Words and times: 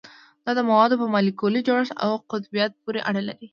دا 0.45 0.51
د 0.57 0.59
موادو 0.69 0.99
په 1.01 1.07
مالیکولي 1.13 1.61
جوړښت 1.67 1.93
او 2.03 2.11
قطبیت 2.31 2.71
پورې 2.83 2.99
اړه 3.09 3.21
لري 3.29 3.47